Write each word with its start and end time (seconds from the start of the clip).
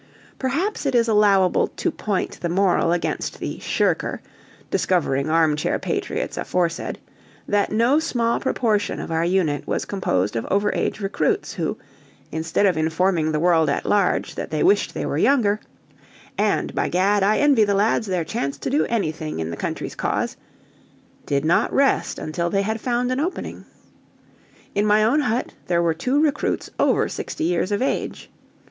Perhaps 0.39 0.87
it 0.87 0.95
is 0.95 1.07
allowable 1.07 1.67
to 1.67 1.91
point 1.91 2.39
the 2.41 2.49
moral 2.49 2.91
against 2.91 3.37
the 3.37 3.59
"shirker" 3.59 4.19
discovering 4.71 5.29
armchair 5.29 5.77
patriots 5.77 6.37
aforesaid: 6.37 6.97
that 7.47 7.71
no 7.71 7.99
small 7.99 8.39
proportion 8.39 8.99
of 8.99 9.11
our 9.11 9.23
unit 9.23 9.67
was 9.67 9.85
composed 9.85 10.35
of 10.35 10.43
over 10.49 10.73
age 10.73 11.01
recruits 11.01 11.53
who, 11.53 11.77
instead 12.31 12.65
of 12.65 12.77
informing 12.77 13.31
the 13.31 13.39
world 13.39 13.69
at 13.69 13.85
large 13.85 14.33
that 14.33 14.49
they 14.49 14.63
wished 14.63 14.95
they 14.95 15.05
were 15.05 15.19
younger, 15.19 15.59
"And, 16.35 16.73
by 16.73 16.89
Gad, 16.89 17.21
I 17.21 17.37
envy 17.37 17.63
the 17.63 17.75
lads 17.75 18.07
their 18.07 18.25
chance 18.25 18.57
to 18.57 18.71
do 18.71 18.85
anything 18.87 19.37
in 19.37 19.51
the 19.51 19.55
country's 19.55 19.93
cause," 19.93 20.35
did 21.27 21.45
not 21.45 21.71
rest 21.71 22.17
until 22.17 22.49
they 22.49 22.63
had 22.63 22.81
found 22.81 23.11
an 23.11 23.19
opening. 23.19 23.65
In 24.73 24.87
my 24.87 25.03
own 25.03 25.19
hut 25.19 25.53
there 25.67 25.83
were 25.83 25.93
two 25.93 26.19
recruits 26.19 26.71
over 26.79 27.07
sixty 27.07 27.43
years 27.43 27.71
of 27.71 27.83
age. 27.83 28.31